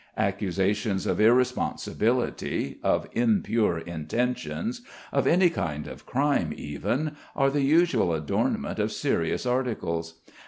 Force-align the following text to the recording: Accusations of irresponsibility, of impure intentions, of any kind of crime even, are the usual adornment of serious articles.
Accusations 0.17 1.05
of 1.05 1.21
irresponsibility, 1.21 2.79
of 2.81 3.07
impure 3.11 3.77
intentions, 3.77 4.81
of 5.11 5.27
any 5.27 5.51
kind 5.51 5.85
of 5.85 6.07
crime 6.07 6.51
even, 6.57 7.15
are 7.35 7.51
the 7.51 7.61
usual 7.61 8.11
adornment 8.11 8.79
of 8.79 8.91
serious 8.91 9.45
articles. 9.45 10.15